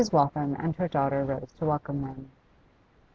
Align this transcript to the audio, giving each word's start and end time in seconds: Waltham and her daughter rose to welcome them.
Waltham 0.11 0.55
and 0.57 0.75
her 0.77 0.87
daughter 0.87 1.23
rose 1.23 1.53
to 1.59 1.65
welcome 1.67 2.01
them. 2.01 2.31